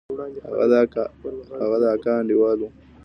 هغه 1.63 1.77
د 1.81 1.83
اکا 1.93 2.11
انډيوال 2.19 2.59
و. 2.61 2.65